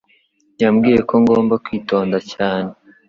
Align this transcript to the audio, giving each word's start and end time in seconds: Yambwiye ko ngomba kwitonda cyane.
Yambwiye 0.61 0.99
ko 1.09 1.13
ngomba 1.21 1.55
kwitonda 1.65 2.17
cyane. 2.33 2.71